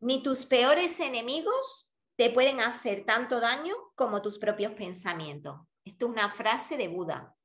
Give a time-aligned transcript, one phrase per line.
[0.00, 5.60] Ni tus peores enemigos te pueden hacer tanto daño como tus propios pensamientos.
[5.84, 7.36] Esto es una frase de Buda.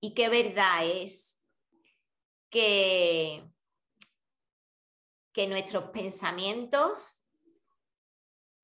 [0.00, 1.42] Y qué verdad es
[2.50, 3.48] que,
[5.32, 7.22] que nuestros pensamientos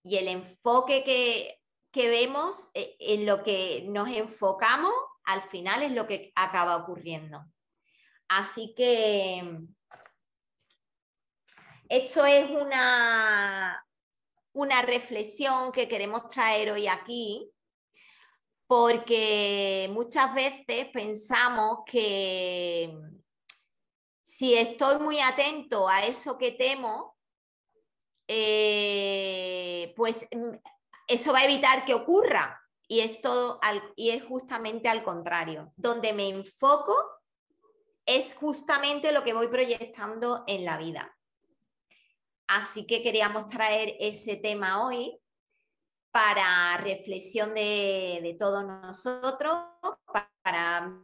[0.03, 1.61] y el enfoque que,
[1.91, 4.93] que vemos, eh, en lo que nos enfocamos,
[5.25, 7.45] al final es lo que acaba ocurriendo.
[8.29, 9.67] Así que
[11.91, 13.85] esto es una,
[14.53, 17.51] una reflexión que queremos traer hoy aquí,
[18.69, 22.97] porque muchas veces pensamos que
[24.23, 27.19] si estoy muy atento a eso que temo,
[28.29, 30.55] eh, pues mm,
[31.09, 32.57] eso va a evitar que ocurra.
[32.87, 33.21] Y es,
[33.97, 35.73] y es justamente al contrario.
[35.77, 36.97] Donde me enfoco
[38.07, 41.17] es justamente lo que voy proyectando en la vida.
[42.51, 45.17] Así que queríamos traer ese tema hoy
[46.11, 49.57] para reflexión de, todos nosotros,
[50.43, 51.01] para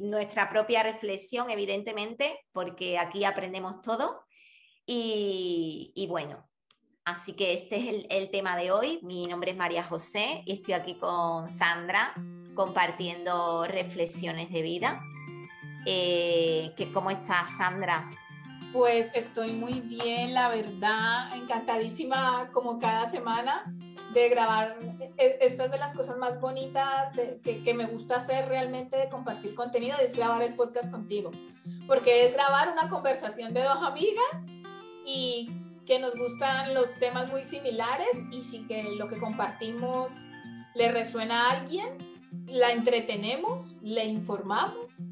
[0.00, 4.26] nuestra propia reflexión, evidentemente, porque aquí aprendemos todo.
[4.84, 6.46] Y, bueno,
[7.06, 9.00] así que este es el, el, tema de hoy.
[9.02, 12.12] Mi nombre es María José y estoy aquí con Sandra
[12.54, 15.02] compartiendo reflexiones de vida.
[15.86, 18.10] Eh, ¿Cómo estás, Sandra?
[18.72, 23.64] Pues estoy muy bien, la verdad, encantadísima como cada semana
[24.12, 24.78] de grabar.
[25.16, 27.10] E, esta es de las cosas más bonitas
[27.42, 31.32] que, me gusta hacer realmente de compartir contenido, es grabar el podcast contigo,
[31.88, 34.46] porque es grabar una conversación de dos amigas
[35.04, 35.50] y
[35.84, 40.26] que nos gustan los temas muy similares y si que lo que compartimos
[40.76, 41.98] le resuena a alguien,
[42.46, 45.02] la entretenemos, le informamos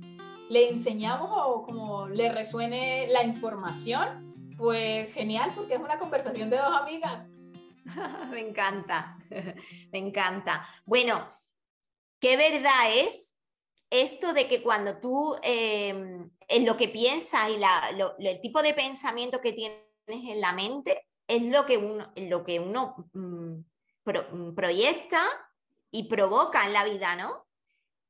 [0.48, 6.56] le enseñamos o como le resuene la información, pues genial, porque es una conversación de
[6.56, 7.32] dos amigas.
[8.30, 9.18] me encanta,
[9.92, 10.66] me encanta.
[10.84, 11.28] Bueno,
[12.20, 13.36] ¿qué verdad es
[13.90, 19.40] esto de que cuando tú em, en lo que piensas y el tipo de pensamiento
[19.40, 23.60] que tienes en la mente es lo que uno, lo que uno mm,
[24.04, 25.22] mm, proyecta
[25.90, 27.47] y provoca en la vida, ¿no?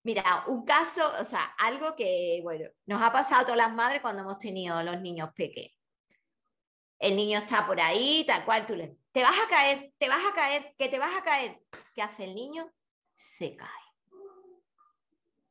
[0.05, 4.01] Mira, un caso, o sea, algo que, bueno, nos ha pasado a todas las madres
[4.01, 5.77] cuando hemos tenido los niños pequeños.
[6.99, 10.25] El niño está por ahí, tal cual, tú le, te vas a caer, te vas
[10.25, 11.61] a caer, que te vas a caer.
[11.95, 12.71] ¿Qué hace el niño?
[13.15, 13.69] Se cae.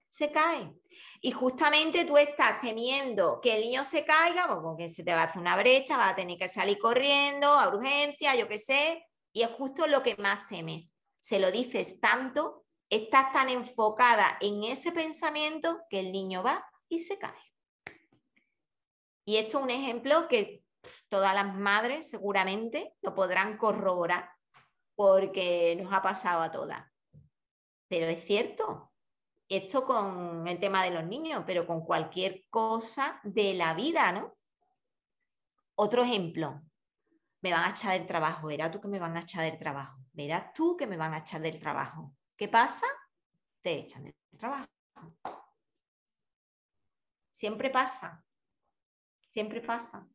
[0.09, 0.73] Se cae.
[1.21, 5.21] Y justamente tú estás temiendo que el niño se caiga, pues, porque se te va
[5.21, 9.05] a hacer una brecha, va a tener que salir corriendo a urgencia, yo qué sé,
[9.31, 10.93] y es justo lo que más temes.
[11.19, 16.99] Se lo dices tanto estás tan enfocada en ese pensamiento que el niño va y
[16.99, 17.53] se cae.
[19.25, 20.63] Y esto es un ejemplo que
[21.09, 24.31] todas las madres seguramente lo podrán corroborar
[24.95, 26.85] porque nos ha pasado a todas.
[27.89, 28.91] Pero es cierto,
[29.49, 34.35] esto con el tema de los niños, pero con cualquier cosa de la vida, ¿no?
[35.75, 36.61] Otro ejemplo,
[37.41, 39.99] me van a echar del trabajo, verás tú que me van a echar del trabajo,
[40.13, 42.13] verás tú que me van a echar del trabajo.
[42.37, 42.85] ¿Qué pasa?
[43.61, 44.67] Te echan del trabajo.
[47.31, 48.23] Siempre pasa.
[49.31, 50.07] Siempre pasa.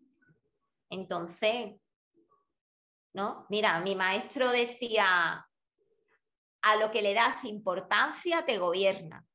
[0.88, 1.75] Entonces,
[3.12, 3.47] ¿no?
[3.50, 5.49] Mira, mi maestro decía,
[6.62, 9.27] a lo que le das importancia te gobierna.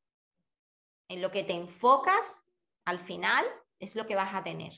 [1.09, 2.45] En lo que te enfocas,
[2.85, 3.45] al final,
[3.79, 4.73] es lo que vas a tener.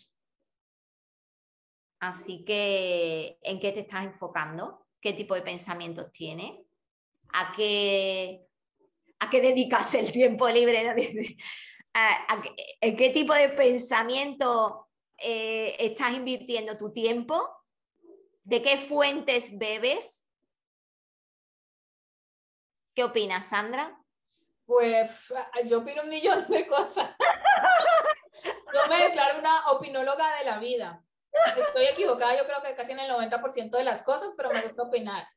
[1.99, 4.87] Así que, ¿en qué te estás enfocando?
[4.99, 6.68] ¿Qué tipo de pensamientos tienes?
[7.33, 8.45] A qué,
[9.19, 10.81] a qué dedicas el tiempo libre,
[12.81, 17.49] ¿En qué tipo de pensamiento eh, estás invirtiendo tu tiempo?
[18.43, 20.25] ¿De qué fuentes bebes?
[22.95, 23.97] ¿Qué opinas, Sandra?
[24.65, 25.33] Pues
[25.65, 27.09] yo opino un millón de cosas.
[28.73, 31.03] Yo me declaro una opinóloga de la vida.
[31.57, 34.83] Estoy equivocada, yo creo que casi en el 90% de las cosas, pero me gusta
[34.83, 35.27] opinar.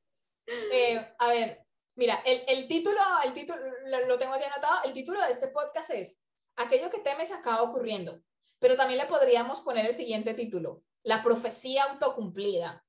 [0.46, 1.61] Eh, a ver,
[1.94, 3.60] Mira, el, título, el título
[4.06, 6.22] lo, tengo aquí anotado, el título de este podcast es
[6.56, 8.22] Aquello que temes acaba ocurriendo,
[8.58, 12.82] pero también le podríamos poner el siguiente título, La profecía autocumplida.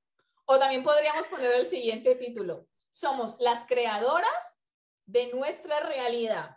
[0.46, 4.64] O también podríamos poner el siguiente título, Somos las creadoras
[5.04, 6.56] de nuestra realidad.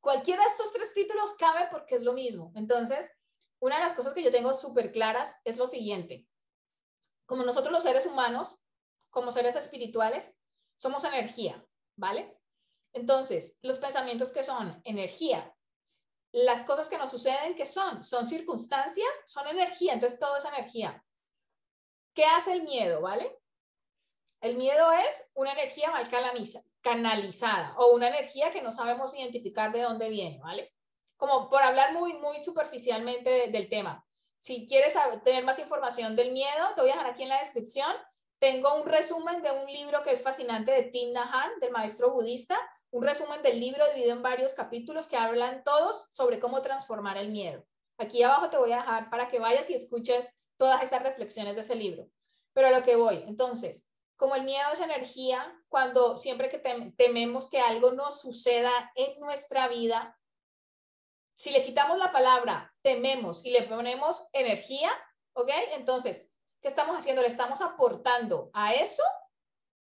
[0.00, 2.52] Cualquiera de estos tres títulos cabe porque es lo mismo.
[2.54, 3.08] Entonces,
[3.58, 6.28] una de las cosas que yo tengo súper claras es lo siguiente.
[7.26, 8.58] Como nosotros los seres humanos,
[9.10, 10.36] como seres espirituales,
[10.82, 11.64] somos energía,
[11.96, 12.36] ¿vale?
[12.92, 15.54] Entonces, los pensamientos que son energía,
[16.32, 18.02] las cosas que nos suceden, que son?
[18.02, 21.04] Son circunstancias, son energía, entonces todo es energía.
[22.14, 23.38] ¿Qué hace el miedo, vale?
[24.40, 26.08] El miedo es una energía mal
[26.80, 30.74] canalizada o una energía que no sabemos identificar de dónde viene, ¿vale?
[31.16, 34.04] Como por hablar muy, muy superficialmente del tema.
[34.36, 37.92] Si quieres tener más información del miedo, te voy a dejar aquí en la descripción.
[38.42, 42.58] Tengo un resumen de un libro que es fascinante de Tim Nahan, del maestro budista.
[42.90, 47.30] Un resumen del libro dividido en varios capítulos que hablan todos sobre cómo transformar el
[47.30, 47.64] miedo.
[47.98, 51.60] Aquí abajo te voy a dejar para que vayas y escuches todas esas reflexiones de
[51.60, 52.08] ese libro.
[52.52, 53.86] Pero a lo que voy, entonces,
[54.16, 56.58] como el miedo es energía, cuando siempre que
[56.96, 60.18] tememos que algo no suceda en nuestra vida,
[61.36, 64.90] si le quitamos la palabra tememos y le ponemos energía,
[65.34, 65.50] ¿ok?
[65.76, 66.31] Entonces,
[66.62, 67.20] ¿qué estamos haciendo?
[67.22, 69.02] Le estamos aportando a eso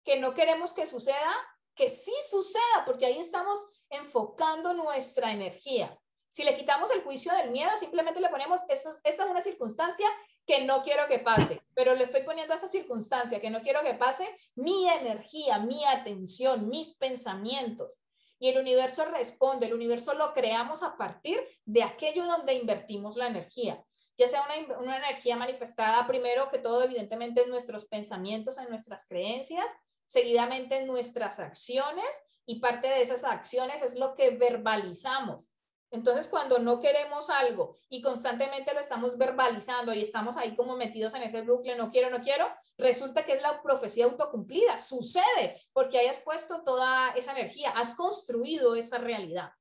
[0.04, 1.36] que no queremos que suceda,
[1.76, 3.60] que sí suceda, porque ahí estamos
[3.90, 5.96] enfocando nuestra energía.
[6.30, 10.08] Si le quitamos el juicio del miedo, simplemente le ponemos, esta es una circunstancia
[10.46, 13.82] que no quiero que pase, pero le estoy poniendo a esa circunstancia que no quiero
[13.82, 18.00] que pase mi energía, mi atención, mis pensamientos.
[18.38, 23.28] Y el universo responde, el universo lo creamos a partir de aquello donde invertimos la
[23.28, 23.84] energía,
[24.20, 29.08] ya sea una, una energía manifestada primero que todo evidentemente en nuestros pensamientos, en nuestras
[29.08, 29.72] creencias,
[30.06, 32.06] seguidamente en nuestras acciones
[32.46, 35.52] y parte de esas acciones es lo que verbalizamos.
[35.92, 41.14] Entonces, cuando no queremos algo y constantemente lo estamos verbalizando y estamos ahí como metidos
[41.16, 44.78] en ese bucle, no quiero, no quiero, resulta que es la profecía autocumplida.
[44.78, 49.52] Sucede porque hayas puesto toda esa energía, has construido esa realidad.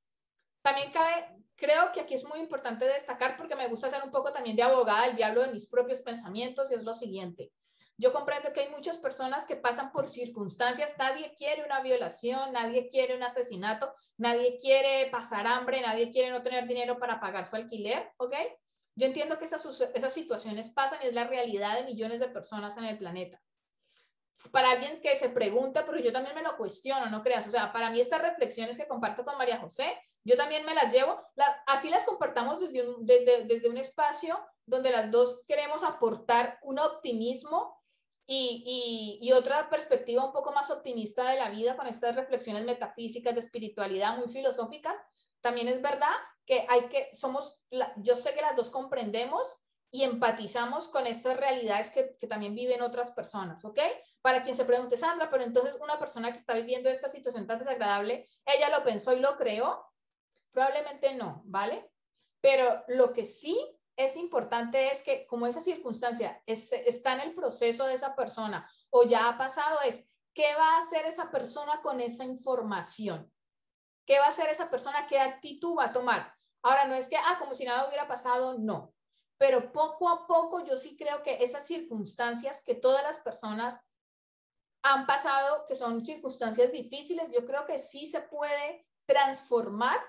[0.61, 1.25] También cabe,
[1.59, 4.63] creo que aquí es muy importante destacar porque me gusta ser un poco también de
[4.63, 7.51] abogada del diablo de mis propios pensamientos y es lo siguiente.
[7.97, 12.87] Yo comprendo que hay muchas personas que pasan por circunstancias, nadie quiere una violación, nadie
[12.87, 17.57] quiere un asesinato, nadie quiere pasar hambre, nadie quiere no tener dinero para pagar su
[17.57, 18.35] alquiler, ¿ok?
[18.95, 22.77] Yo entiendo que esas, esas situaciones pasan y es la realidad de millones de personas
[22.77, 23.41] en el planeta.
[24.51, 27.73] Para alguien que se pregunta, porque yo también me lo cuestiono, no creas, o sea,
[27.73, 31.19] para mí estas reflexiones que comparto con María José, yo también me las llevo,
[31.67, 36.79] así las compartamos desde un, desde, desde un espacio donde las dos queremos aportar un
[36.79, 37.79] optimismo
[38.31, 43.39] y, otra perspectiva un poco más optimista de la vida con estas reflexiones metafísicas de
[43.39, 44.97] espiritualidad muy filosóficas,
[45.41, 46.11] también es verdad
[46.45, 47.61] que hay que, somos,
[47.97, 49.57] yo sé que las dos comprendemos
[49.91, 53.79] y empatizamos con estas realidades que, que, también viven otras personas, ¿ok?
[54.21, 57.59] Para quien se pregunte, Sandra, pero entonces una persona que está viviendo esta situación tan
[57.59, 59.83] desagradable, ella lo pensó y lo creó,
[60.51, 61.91] probablemente no, ¿vale?
[62.41, 63.57] Pero lo que sí
[63.95, 69.03] es importante es que como esa circunstancia está en el proceso de esa persona o
[69.03, 73.31] ya ha pasado, es qué va a hacer esa persona con esa información.
[74.05, 75.05] ¿Qué va a hacer esa persona?
[75.07, 76.33] ¿Qué actitud va a tomar?
[76.61, 78.93] Ahora, no es que, ah, como si nada hubiera pasado, no.
[79.39, 83.81] Pero poco a poco yo sí creo que esas circunstancias que todas las personas
[84.83, 89.99] han pasado, que son circunstancias difíciles, yo creo que sí se puede transformar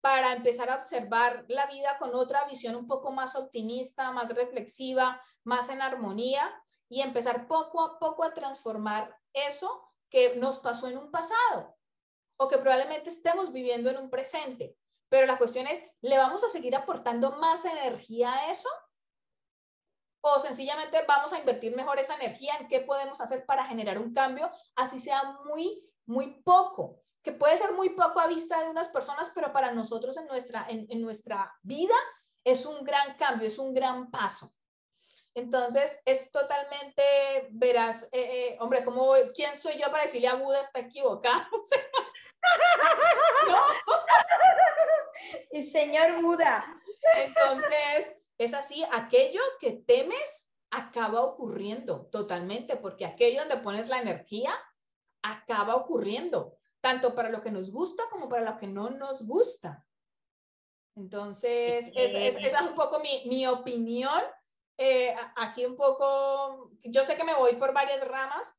[0.00, 5.20] para empezar a observar la vida con otra visión un poco más optimista, más reflexiva,
[5.44, 10.98] más en armonía y empezar poco a poco a transformar eso que nos pasó en
[10.98, 11.76] un pasado
[12.36, 14.76] o que probablemente estemos viviendo en un presente.
[15.14, 18.68] Pero la cuestión es, ¿le vamos a seguir aportando más energía a eso?
[20.20, 24.12] O sencillamente vamos a invertir mejor esa energía en qué podemos hacer para generar un
[24.12, 28.88] cambio, así sea muy, muy poco que puede ser muy poco a vista de unas
[28.88, 31.94] personas, pero para nosotros en nuestra, en, nuestra vida
[32.42, 34.50] es un gran cambio, es un gran paso.
[35.32, 37.04] Entonces, es totalmente,
[37.52, 41.46] verás, eh, eh, hombre, como, ¿quién soy yo para decirle a Buda está equivocado?
[43.48, 43.62] ¿no?
[45.54, 46.66] El señor Buda.
[47.16, 54.52] Entonces, es así, aquello que temes acaba ocurriendo totalmente, porque aquello donde pones la energía
[55.22, 59.86] acaba ocurriendo tanto para lo que nos gusta como para lo que no nos gusta.
[60.96, 64.22] Entonces, esa es, un poco mi, opinión.
[64.76, 68.58] Eh, aquí un poco, yo sé que me voy por varias ramas,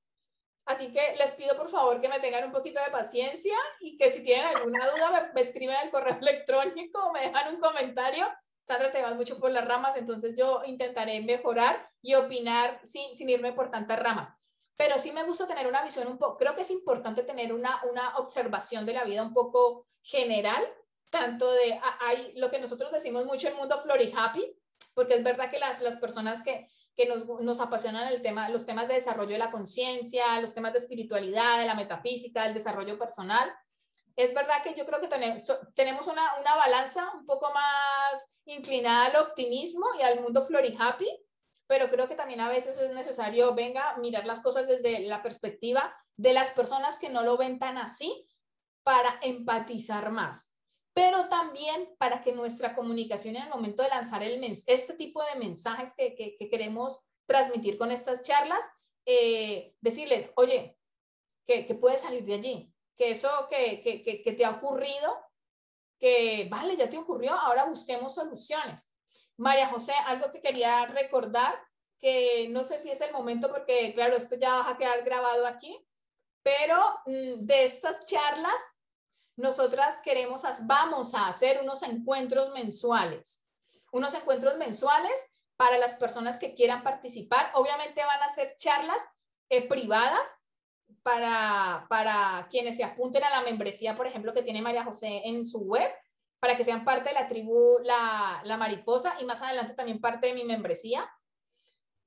[0.65, 4.11] así que les pido por favor que me tengan un poquito de paciencia y que
[4.11, 8.25] si tienen alguna duda me, escriben al correo electrónico, me dejan un comentario.
[8.67, 13.29] Sandra, te vas mucho por las ramas, entonces yo intentaré mejorar y opinar sin, sin
[13.29, 14.31] irme por tantas ramas
[14.77, 17.81] pero sí me gusta tener una visión un poco, creo que es importante tener una,
[17.89, 20.63] una observación de la vida un poco general,
[21.09, 24.57] tanto de, hay lo que nosotros decimos mucho el mundo flori happy,
[24.93, 28.87] porque es verdad que las, las personas que, que nos, apasionan el tema, los temas
[28.87, 33.53] de desarrollo de la conciencia, los temas de espiritualidad, de la metafísica, el desarrollo personal,
[34.15, 39.07] es verdad que yo creo que tenemos, tenemos una, una balanza un poco más inclinada
[39.07, 41.09] al optimismo y al mundo flori happy,
[41.67, 45.93] pero creo que también a veces es necesario, venga, mirar las cosas desde la perspectiva
[46.15, 48.25] de las personas que no lo ven tan así
[48.83, 50.54] para empatizar más,
[50.95, 55.35] pero también para que nuestra comunicación en el momento de lanzar el este tipo de
[55.37, 58.63] mensajes que, que, queremos transmitir con estas charlas,
[59.05, 60.79] eh, decirles, oye,
[61.45, 65.19] que, que puedes salir de allí, que eso que, que, que te ha ocurrido,
[65.99, 68.89] que vale, ya te ocurrió, ahora busquemos soluciones.
[69.35, 71.59] María José, algo que quería recordar,
[71.99, 75.45] que no sé si es el momento porque, claro, esto ya va a quedar grabado
[75.45, 75.85] aquí,
[76.41, 78.79] pero mm, de estas charlas,
[79.37, 83.47] nosotras queremos, vamos a hacer unos encuentros mensuales,
[83.91, 87.51] unos encuentros mensuales para las personas que quieran participar.
[87.53, 88.97] Obviamente van a ser charlas
[89.49, 90.41] eh, privadas
[91.03, 95.43] para, para quienes se apunten a la membresía, por ejemplo, que tiene María José en
[95.43, 95.91] su web
[96.39, 100.27] para que sean parte de la tribu la, la Mariposa y más adelante también parte
[100.27, 101.09] de mi membresía.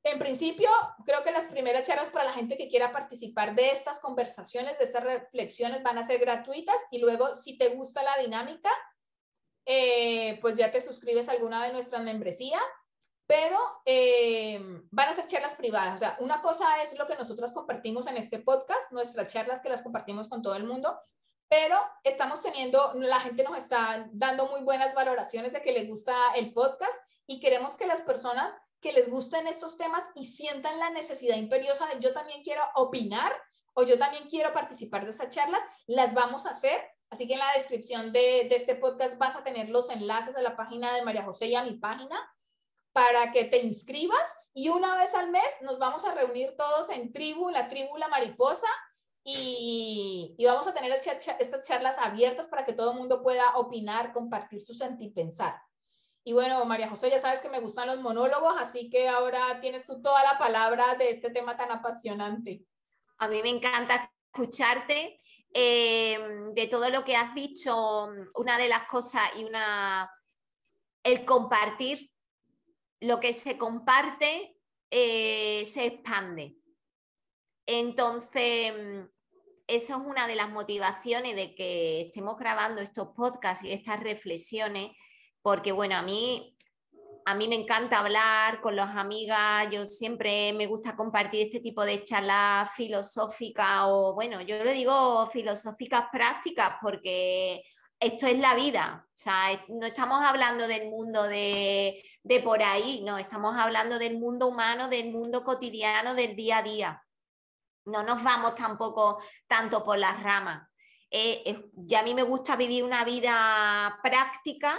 [0.04, 0.70] En principio,
[1.04, 4.84] creo que las primeras charlas para la gente que quiera participar de estas conversaciones, de
[4.84, 8.70] estas reflexiones, van a ser gratuitas y luego, si te gusta la dinámica,
[9.66, 12.62] eh, pues ya te suscribes a alguna de nuestras membresías,
[13.26, 14.58] pero eh,
[14.90, 15.94] van a ser charlas privadas.
[15.94, 19.68] O sea, una cosa es lo que nosotros compartimos en este podcast, nuestras charlas que
[19.68, 20.98] las compartimos con todo el mundo,
[21.48, 26.14] pero estamos teniendo, la gente nos está dando muy buenas valoraciones de que les gusta
[26.34, 30.90] el podcast y queremos que las personas que les gusten estos temas y sientan la
[30.90, 33.32] necesidad imperiosa de yo también quiero opinar
[33.74, 36.80] o yo también quiero participar de esas charlas, las vamos a hacer.
[37.10, 40.56] Así que en la descripción de, este podcast vas a tener los enlaces a la
[40.56, 42.18] página de María José y a mi página
[42.92, 47.12] para que te inscribas y una vez al mes nos vamos a reunir todos en
[47.12, 48.66] tribu, la tribu La Mariposa,
[49.30, 54.60] y, vamos a tener estas charlas abiertas para que todo el mundo pueda opinar, compartir
[54.60, 55.60] su sentir, pensar.
[56.28, 59.86] Y bueno, María José, ya sabes que me gustan los monólogos, así que ahora tienes
[59.86, 62.66] tú toda la palabra de este tema tan apasionante.
[63.16, 65.18] A mí me encanta escucharte.
[65.54, 66.18] Eh,
[66.54, 70.12] de todo lo que has dicho, una de las cosas y una,
[71.02, 72.10] el compartir,
[73.00, 74.54] lo que se comparte
[74.90, 76.58] eh, se expande.
[77.64, 78.74] Entonces,
[79.66, 84.92] eso es una de las motivaciones de que estemos grabando estos podcasts y estas reflexiones,
[85.48, 86.54] porque bueno, a mí,
[87.24, 91.86] a mí me encanta hablar con las amigas, yo siempre me gusta compartir este tipo
[91.86, 97.62] de charlas filosóficas o bueno, yo le digo filosóficas prácticas porque
[97.98, 103.00] esto es la vida, o sea, no estamos hablando del mundo de, de por ahí,
[103.02, 107.02] no, estamos hablando del mundo humano, del mundo cotidiano, del día a día
[107.86, 110.68] no nos vamos tampoco tanto por las ramas.
[111.10, 114.78] Eh, ya a mí me gusta vivir una vida práctica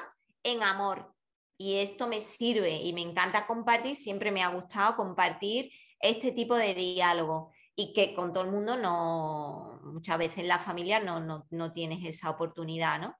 [0.51, 1.13] en amor
[1.58, 6.56] y esto me sirve y me encanta compartir, siempre me ha gustado compartir este tipo
[6.56, 11.20] de diálogo y que con todo el mundo no, muchas veces en la familia no,
[11.20, 13.15] no, no tienes esa oportunidad, ¿no?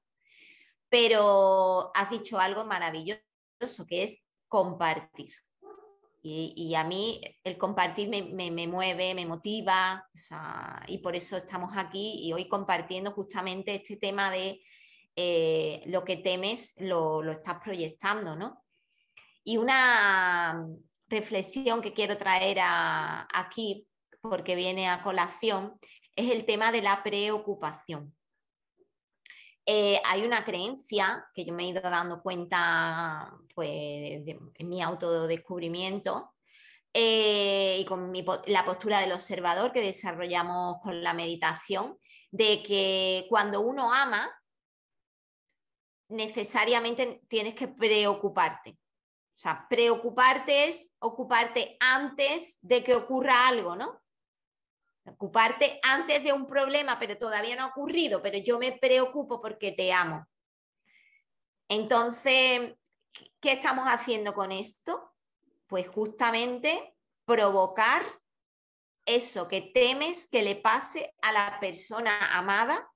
[0.88, 5.32] Pero has dicho algo maravilloso que es compartir.
[6.22, 10.06] Y, a mí el compartir me, mueve, me motiva,
[10.86, 14.60] y por eso estamos aquí y hoy compartiendo justamente este tema de
[15.22, 18.64] eh, lo que temes lo, estás proyectando, ¿no?
[19.44, 20.66] Y una
[21.08, 23.86] reflexión que quiero traer aquí,
[24.22, 25.78] porque viene a colación,
[26.16, 28.16] es el tema de la preocupación.
[29.66, 36.34] Eh, hay una creencia que yo me he ido dando cuenta pues, en mi autodescubrimiento
[36.94, 38.10] eh, y con
[38.46, 41.98] la postura del observador que desarrollamos con la meditación,
[42.30, 44.30] de que cuando uno ama,
[46.10, 48.70] necesariamente tienes que preocuparte.
[48.70, 54.00] O sea, preocuparte es ocuparte antes de que ocurra algo, ¿no?
[55.10, 59.72] ocuparte antes de un problema, pero todavía no ha ocurrido, pero yo me preocupo porque
[59.72, 60.26] te amo.
[61.68, 62.74] Entonces,
[63.40, 65.14] ¿qué estamos haciendo con esto?
[65.66, 68.02] Pues justamente provocar
[69.06, 72.89] eso que temes que le pase a la persona amada,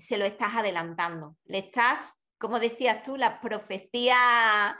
[0.00, 1.36] se lo estás adelantando.
[1.44, 4.78] Le estás, como decías tú, la profecía...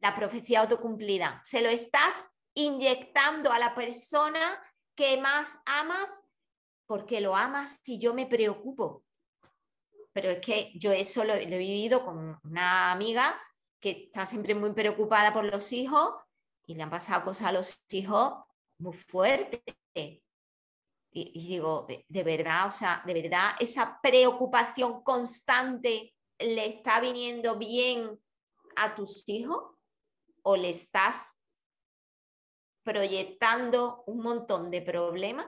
[0.00, 1.40] La profecía autocumplida.
[1.44, 4.62] Se lo estás inyectando a la persona
[4.94, 6.22] que más amas
[6.86, 9.04] porque lo amas si yo me preocupo.
[10.12, 13.40] Pero es que yo eso lo, he vivido con una amiga
[13.80, 16.14] que está siempre muy preocupada por los hijos
[16.66, 18.34] y le han pasado cosas a los hijos
[18.78, 19.62] muy fuertes.
[21.18, 28.20] Y, digo, de, verdad, o sea, de verdad, esa preocupación constante le está viniendo bien
[28.76, 29.72] a tus hijos.
[30.42, 31.40] o le estás
[32.84, 35.46] proyectando un montón de problemas?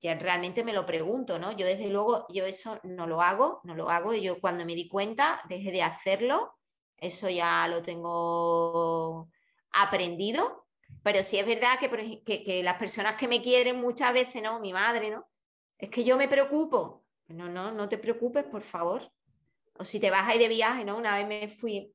[0.00, 1.52] Ya realmente me lo pregunto, ¿no?
[1.52, 4.14] Yo desde luego, yo eso no lo hago, no lo hago.
[4.14, 6.58] Yo cuando me di cuenta, dejé de hacerlo.
[6.96, 9.28] Eso ya lo tengo
[9.72, 10.61] aprendido.
[11.02, 14.60] Pero sí es verdad que, que, las personas que me quieren muchas veces, ¿no?
[14.60, 15.28] Mi madre, ¿no?
[15.78, 17.04] Es que yo me preocupo.
[17.28, 19.10] No, no, no te preocupes, por favor.
[19.78, 20.96] O si te vas ahí de viaje, ¿no?
[20.96, 21.92] Una vez me fui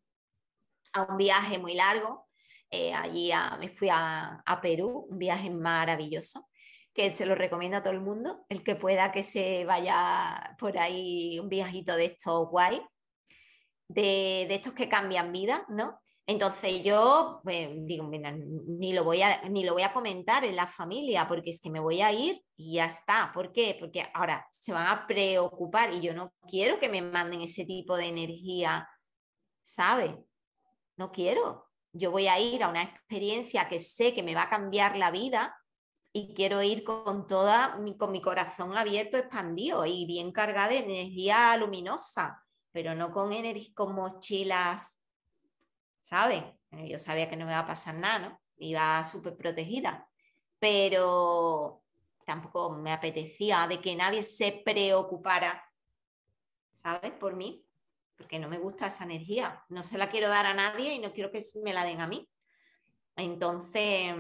[0.94, 2.28] a un viaje muy largo,
[2.70, 6.50] eh, allí me fui a, a Perú, un viaje maravilloso
[6.98, 10.80] que se lo recomiendo a todo el mundo, el que pueda que se vaya por
[10.80, 12.82] ahí un viajito de estos guay,
[13.88, 16.02] de, estos que cambian vida, ¿no?
[16.30, 20.68] Entonces yo pues, digo, ni, lo voy a, ni lo voy a comentar en la
[20.68, 23.32] familia porque es que me voy a ir y ya está.
[23.34, 23.78] ¿Por qué?
[23.80, 27.96] Porque ahora se van a preocupar y yo no quiero que me manden ese tipo
[27.96, 28.90] de energía,
[29.62, 30.18] ¿sabe?
[30.98, 31.70] No quiero.
[31.94, 35.12] Yo voy a ir a una experiencia que sé que me va a cambiar la
[35.12, 35.56] vida
[36.12, 40.80] y quiero ir con toda mi, con mi corazón abierto, expandido y bien cargada de
[40.80, 42.44] energía luminosa,
[42.74, 43.32] pero no con,
[43.74, 45.00] con mochilas,
[46.08, 46.42] ¿sabes?
[46.72, 48.42] Yo sabía que no me iba a pasar nada, ¿no?
[48.60, 50.08] Iba súper protegida,
[50.58, 51.84] pero
[52.26, 55.62] tampoco me apetecía de que nadie se preocupara,
[56.72, 57.12] ¿sabes?
[57.12, 57.66] Por mí,
[58.16, 61.12] porque no me gusta esa energía, no se la quiero dar a nadie y no
[61.12, 62.26] quiero que me la den a mí.
[63.18, 64.16] Entonces,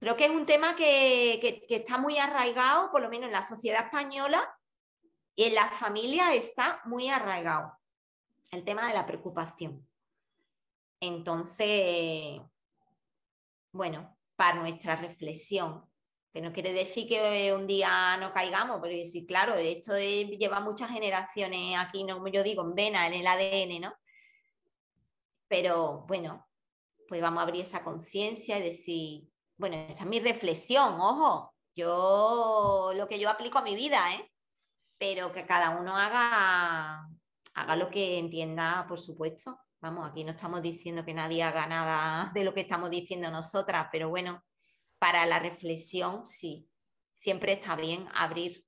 [0.00, 3.84] Creo que es un tema que, está muy arraigado, por lo menos en la sociedad
[3.84, 4.50] española
[5.36, 7.78] y en la familia está muy arraigado.
[8.50, 9.86] El tema de la preocupación.
[11.00, 12.40] Entonces,
[13.72, 15.84] bueno, para nuestra reflexión,
[16.32, 20.90] que no quiere decir que un día no caigamos, pero sí, claro, esto lleva muchas
[20.90, 23.94] generaciones aquí, no, como yo digo, en vena, en el ADN, ¿no?
[25.48, 26.46] Pero bueno,
[27.08, 32.92] pues vamos a abrir esa conciencia y decir, bueno, esta es mi reflexión, ojo, yo
[32.94, 34.30] lo que yo aplico a mi vida, ¿eh?
[34.98, 37.08] pero que cada uno haga,
[37.54, 39.58] haga lo que entienda, por supuesto.
[39.80, 43.88] Vamos, aquí no estamos diciendo que nadie haga nada de lo que estamos diciendo nosotras,
[43.90, 44.44] pero bueno,
[44.98, 46.68] para la reflexión sí,
[47.16, 48.62] siempre está bien abrir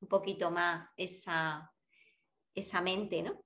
[0.00, 1.70] un poquito más esa,
[2.54, 3.44] esa mente, ¿no?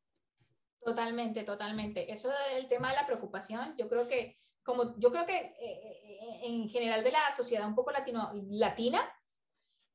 [0.83, 2.13] Totalmente, totalmente.
[2.13, 6.41] Eso del tema de la preocupación, yo creo que como yo creo que eh, eh,
[6.43, 9.11] en general de la sociedad un poco latino, latina,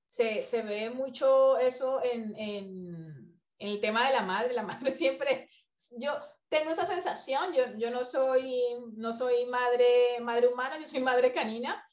[0.05, 4.53] se, se ve mucho eso en, en, el tema de la madre.
[4.53, 5.49] La madre siempre,
[5.97, 6.13] yo
[6.49, 11.33] tengo esa sensación, yo, yo no, soy, no soy madre, madre humana, yo soy madre
[11.33, 11.85] canina,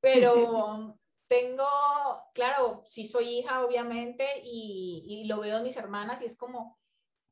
[0.00, 1.68] pero tengo,
[2.34, 6.78] claro, sí soy hija obviamente y, y lo veo en mis hermanas y es como,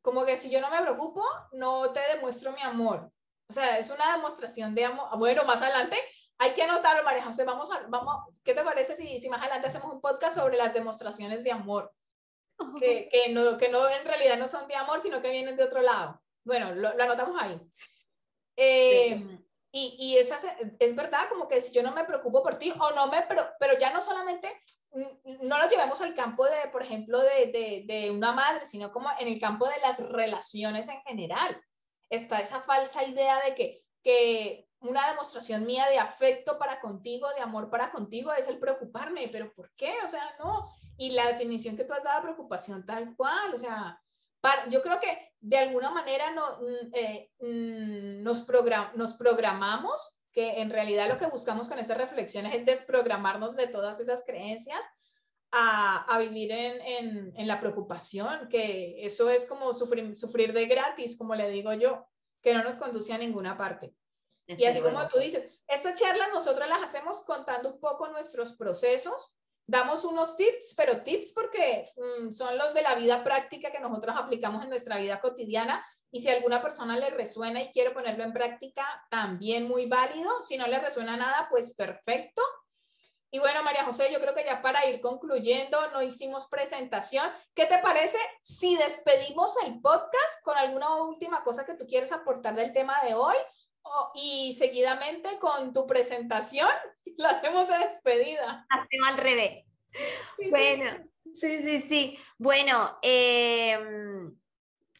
[0.02, 3.10] como que si yo no me preocupo, no te demuestro mi amor.
[3.48, 5.08] O sea, es una demostración de amor.
[5.18, 5.96] Bueno, más adelante
[6.38, 7.44] hay que anotarlo, María José.
[7.44, 10.74] Vamos a, vamos, ¿qué te parece si, si más adelante hacemos un podcast sobre las
[10.74, 11.92] demostraciones de amor?
[12.78, 15.64] Que, que, no, que no en realidad no son de amor, sino que vienen de
[15.64, 16.20] otro lado.
[16.46, 17.60] Bueno, lo, anotamos ahí.
[18.58, 19.22] Eh,
[19.70, 20.38] y, y esa,
[20.78, 23.46] es verdad, como que si yo no me preocupo por ti, o no me, pero,
[23.60, 24.50] pero ya no solamente,
[25.42, 29.10] no lo llevemos al campo de, por ejemplo, de, de, de una madre, sino como
[29.18, 31.62] en el campo de las relaciones en general
[32.08, 37.40] está esa falsa idea de que, que una demostración mía de afecto para contigo, de
[37.40, 39.94] amor para contigo, es el preocuparme, pero ¿por qué?
[40.04, 40.70] O sea, no.
[40.96, 44.00] Y la definición que tú has dado de preocupación tal cual, o sea,
[44.68, 50.60] yo creo que de alguna manera no, mm, eh, mm, nos, program, nos programamos, que
[50.60, 54.84] en realidad lo que buscamos con esas reflexiones es desprogramarnos de todas esas creencias
[55.50, 60.66] a, a vivir en, en, en, la preocupación, que eso es como sufrir, sufrir de
[60.66, 62.06] gratis, como le digo yo,
[62.42, 63.94] que no nos conduce a ninguna parte.
[64.46, 69.36] Y así como tú dices, estas charlas nosotros las hacemos contando un poco nuestros procesos,
[69.66, 74.14] damos unos tips, pero tips porque mm, son los de la vida práctica que nosotros
[74.16, 78.32] aplicamos en nuestra vida cotidiana y si alguna persona le resuena y quiere ponerlo en
[78.32, 80.30] práctica, también muy válido.
[80.42, 82.42] Si no le resuena nada, pues perfecto.
[83.30, 87.28] Y bueno, María José, yo creo que ya para ir concluyendo, no hicimos presentación.
[87.54, 92.54] ¿Qué te parece si despedimos el podcast con alguna última cosa que tú quieres aportar
[92.54, 93.36] del tema de hoy?
[94.14, 96.68] Y seguidamente con tu presentación,
[97.16, 98.66] la hacemos de despedida.
[98.68, 99.64] Hacemos al revés.
[100.50, 102.18] bueno, sí, sí, sí.
[102.38, 104.34] Bueno, em,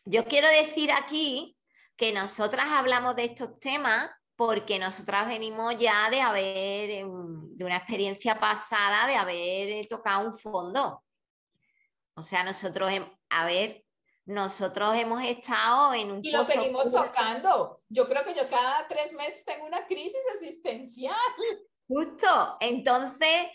[0.05, 1.57] yo quiero decir aquí
[1.97, 7.79] que nosotras hablamos de estos temas porque nosotras venimos ya de haber, em, de una
[7.79, 11.03] experiencia pasada, de haber tocado un fondo.
[12.15, 13.86] O sea, nosotros, em, a ver,
[14.27, 16.21] nosotros hemos estado en un...
[16.25, 17.81] Y lo seguimos tocando.
[17.89, 21.15] Yo creo que yo cada tres meses tengo una crisis existencial.
[21.89, 23.47] Justo, entonces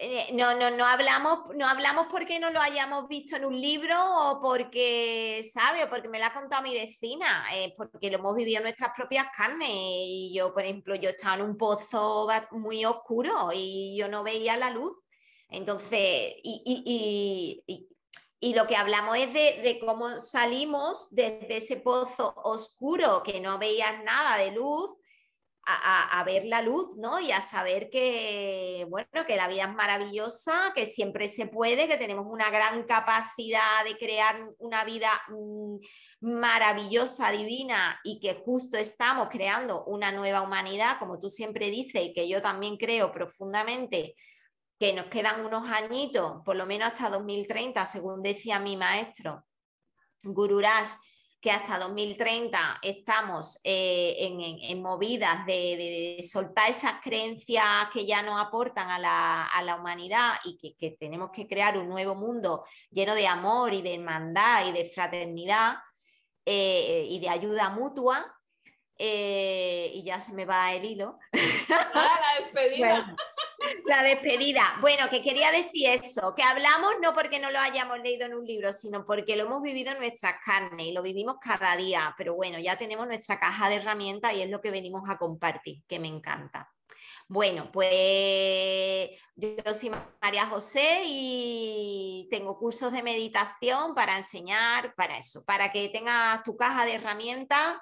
[0.00, 3.96] eh, no, no, no hablamos, no hablamos porque no lo hayamos visto en un libro
[3.98, 5.82] o porque, ¿sabe?
[5.82, 8.92] O porque me lo ha contado mi vecina, eh, porque lo hemos vivido en nuestras
[8.96, 9.68] propias carnes.
[9.68, 14.56] Y yo, por ejemplo, yo estaba en un pozo muy oscuro y yo no veía
[14.56, 14.92] la luz.
[15.48, 17.88] Entonces, y, y,
[18.40, 24.02] lo que hablamos es de, de, cómo salimos desde ese pozo oscuro que no veías
[24.04, 24.98] nada de luz
[25.70, 27.20] a, ver la luz, ¿no?
[27.20, 31.98] Y a saber que, bueno, que la vida es maravillosa, que siempre se puede, que
[31.98, 35.76] tenemos una gran capacidad de crear una vida mm,
[36.20, 42.12] maravillosa, divina, y que justo estamos creando una nueva humanidad, como tú siempre dices, y
[42.14, 44.14] que yo también creo profundamente
[44.78, 49.44] que nos quedan unos añitos, por lo menos hasta 2030, según decía mi maestro,
[50.22, 50.88] Gururaj,
[51.40, 58.88] que hasta 2030 estamos eh, en, movidas de, soltar esas creencias que ya no aportan
[58.90, 63.82] a la, humanidad y que, tenemos que crear un nuevo mundo lleno de amor y
[63.82, 65.76] de hermandad y de fraternidad
[66.44, 68.34] eh, y de ayuda mutua.
[69.00, 71.18] Eh, y ya se me va el hilo.
[71.70, 73.14] Ah, la despedida.
[73.84, 74.62] La despedida.
[74.80, 78.44] Bueno, que quería decir eso, que hablamos no porque no lo hayamos leído en un
[78.44, 82.14] libro, sino porque lo hemos vivido en nuestras carnes y lo vivimos cada día.
[82.16, 85.82] Pero bueno, ya tenemos nuestra caja de herramientas y es lo que venimos a compartir,
[85.88, 86.70] que me encanta.
[87.26, 89.90] Bueno, pues yo soy
[90.22, 96.56] María José y tengo cursos de meditación para enseñar, para eso, para que tengas tu
[96.56, 97.76] caja de herramientas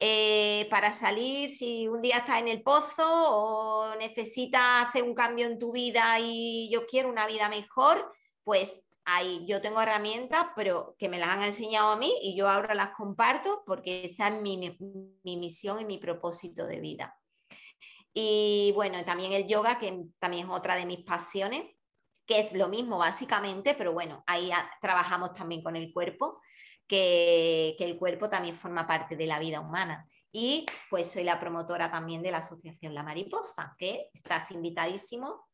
[0.00, 5.46] eh, para salir si un día estás en el pozo o necesitas hacer un cambio
[5.46, 8.12] en tu vida y yo quiero una vida mejor,
[8.44, 12.48] pues ahí yo tengo herramientas, pero que me las han enseñado a mí y yo
[12.48, 14.76] ahora las comparto porque esa es mi,
[15.24, 17.18] mi misión y mi propósito de vida.
[18.14, 21.64] Y bueno, también el yoga, que también es otra de mis pasiones,
[22.26, 26.40] que es lo mismo básicamente, pero bueno, ahí trabajamos también con el cuerpo
[26.88, 30.08] que, el cuerpo también forma parte de la vida humana.
[30.32, 35.48] Y pues soy la promotora también de la Asociación La Mariposa, que estás invitadísimo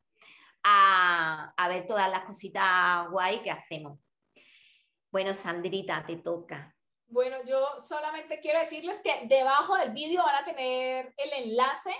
[0.63, 3.99] a, a ver todas las cositas guay que hacemos.
[5.11, 6.75] Bueno, Sandrita, te toca.
[7.07, 11.91] Bueno, yo solamente quiero decirles que debajo del vídeo van a tener el enlace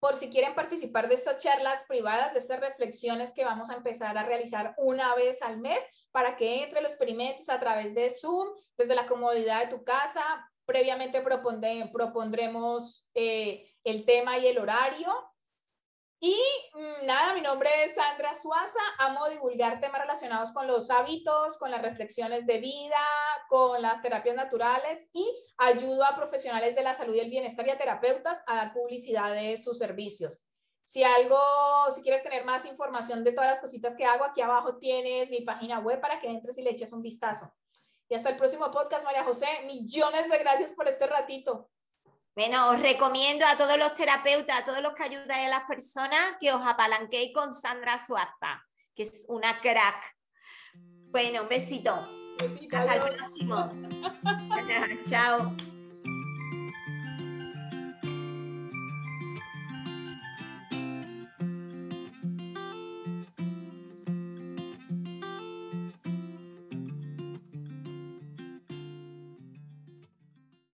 [0.00, 4.16] por si quieren participar de estas charlas privadas, de estas reflexiones que vamos a empezar
[4.16, 8.48] a realizar una vez al mes, para que entre los experimentes a través de Zoom,
[8.76, 10.22] desde la comodidad de tu casa.
[10.64, 15.12] Previamente propondremos eh, el tema y el horario
[16.20, 16.36] y
[16.74, 21.70] mm, nada, mi nombre es Sandra Suaza, amo divulgar temas relacionados con los hábitos, con
[21.70, 23.04] las reflexiones de vida,
[23.48, 25.24] con las terapias naturales y
[25.58, 29.32] ayudo a profesionales de la salud y el bienestar y a terapeutas a dar publicidad
[29.32, 30.44] de sus servicios.
[30.82, 31.38] Si algo,
[31.94, 35.42] si quieres tener más información de todas las cositas que hago, aquí abajo tienes mi
[35.42, 37.52] página web para que entres y le eches un vistazo.
[38.08, 39.46] Y hasta el próximo podcast, María José.
[39.66, 41.68] Millones de gracias por este ratito.
[42.34, 46.36] Bueno, os recomiendo a todos los terapeutas, a todos los que ayudan a las personas,
[46.40, 48.64] que os apalanquéis con Sandra Suaza,
[48.94, 50.14] que es una crack.
[51.10, 52.06] Bueno, un besito.
[52.38, 53.72] besito Hasta el próximo.
[55.08, 55.77] Chao.